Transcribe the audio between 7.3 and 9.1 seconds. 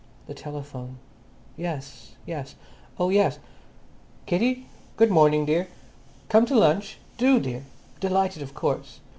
dear. Delighted of course.